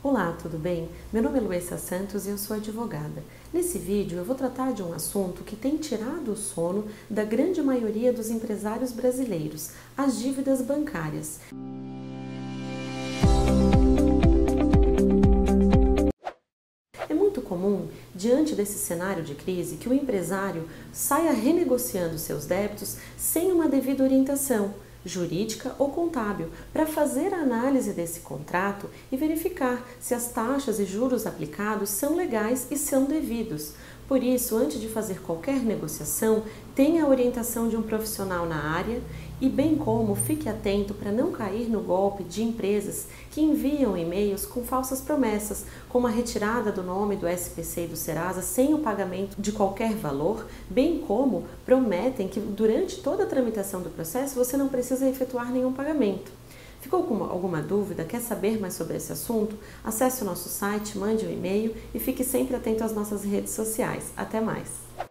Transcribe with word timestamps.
Olá, 0.00 0.32
tudo 0.40 0.56
bem? 0.56 0.88
Meu 1.12 1.20
nome 1.20 1.38
é 1.38 1.40
Luísa 1.40 1.76
Santos 1.76 2.24
e 2.24 2.30
eu 2.30 2.38
sou 2.38 2.54
advogada. 2.54 3.20
Nesse 3.52 3.80
vídeo 3.80 4.16
eu 4.16 4.24
vou 4.24 4.36
tratar 4.36 4.72
de 4.72 4.80
um 4.80 4.92
assunto 4.92 5.42
que 5.42 5.56
tem 5.56 5.76
tirado 5.76 6.30
o 6.30 6.36
sono 6.36 6.86
da 7.10 7.24
grande 7.24 7.60
maioria 7.60 8.12
dos 8.12 8.30
empresários 8.30 8.92
brasileiros, 8.92 9.72
as 9.96 10.16
dívidas 10.20 10.62
bancárias. 10.62 11.40
É 17.08 17.12
muito 17.12 17.42
comum, 17.42 17.88
diante 18.14 18.54
desse 18.54 18.78
cenário 18.78 19.24
de 19.24 19.34
crise, 19.34 19.78
que 19.78 19.88
o 19.88 19.92
empresário 19.92 20.68
saia 20.92 21.32
renegociando 21.32 22.18
seus 22.18 22.46
débitos 22.46 22.98
sem 23.16 23.50
uma 23.50 23.68
devida 23.68 24.04
orientação 24.04 24.74
jurídica 25.04 25.74
ou 25.78 25.90
contábil 25.90 26.50
para 26.72 26.86
fazer 26.86 27.32
a 27.32 27.38
análise 27.38 27.92
desse 27.92 28.20
contrato 28.20 28.90
e 29.10 29.16
verificar 29.16 29.86
se 30.00 30.14
as 30.14 30.32
taxas 30.32 30.78
e 30.78 30.84
juros 30.84 31.26
aplicados 31.26 31.90
são 31.90 32.16
legais 32.16 32.66
e 32.70 32.76
são 32.76 33.04
devidos. 33.04 33.72
Por 34.08 34.24
isso, 34.24 34.56
antes 34.56 34.80
de 34.80 34.88
fazer 34.88 35.20
qualquer 35.20 35.60
negociação, 35.60 36.42
tenha 36.74 37.04
a 37.04 37.08
orientação 37.08 37.68
de 37.68 37.76
um 37.76 37.82
profissional 37.82 38.46
na 38.46 38.56
área 38.56 39.02
e, 39.38 39.50
bem 39.50 39.76
como, 39.76 40.14
fique 40.14 40.48
atento 40.48 40.94
para 40.94 41.12
não 41.12 41.30
cair 41.30 41.68
no 41.68 41.82
golpe 41.82 42.24
de 42.24 42.42
empresas 42.42 43.06
que 43.30 43.42
enviam 43.42 43.98
e-mails 43.98 44.46
com 44.46 44.64
falsas 44.64 45.02
promessas, 45.02 45.66
como 45.90 46.06
a 46.06 46.10
retirada 46.10 46.72
do 46.72 46.82
nome 46.82 47.16
do 47.16 47.28
SPC 47.28 47.84
e 47.84 47.88
do 47.88 47.96
Serasa 47.96 48.40
sem 48.40 48.72
o 48.72 48.78
pagamento 48.78 49.36
de 49.38 49.52
qualquer 49.52 49.92
valor, 49.92 50.46
bem 50.70 51.00
como 51.06 51.44
prometem 51.66 52.28
que 52.28 52.40
durante 52.40 53.02
toda 53.02 53.24
a 53.24 53.26
tramitação 53.26 53.82
do 53.82 53.90
processo 53.90 54.36
você 54.36 54.56
não 54.56 54.68
precisa 54.68 55.06
efetuar 55.06 55.52
nenhum 55.52 55.72
pagamento. 55.72 56.32
Ficou 56.80 57.04
com 57.04 57.22
alguma 57.24 57.60
dúvida? 57.60 58.04
Quer 58.04 58.20
saber 58.20 58.60
mais 58.60 58.74
sobre 58.74 58.96
esse 58.96 59.12
assunto? 59.12 59.56
Acesse 59.84 60.22
o 60.22 60.24
nosso 60.24 60.48
site, 60.48 60.96
mande 60.96 61.26
um 61.26 61.30
e-mail 61.30 61.74
e 61.92 61.98
fique 61.98 62.22
sempre 62.22 62.54
atento 62.54 62.84
às 62.84 62.94
nossas 62.94 63.24
redes 63.24 63.52
sociais. 63.52 64.12
Até 64.16 64.40
mais! 64.40 65.07